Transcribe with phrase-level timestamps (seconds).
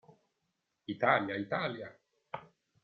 [0.95, 1.95] Italia, Italia!".